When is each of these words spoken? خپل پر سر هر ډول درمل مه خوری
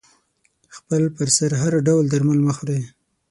خپل 0.75 1.01
پر 1.15 1.27
سر 1.37 1.51
هر 1.61 1.73
ډول 1.87 2.03
درمل 2.13 2.39
مه 2.45 2.53
خوری 2.57 2.79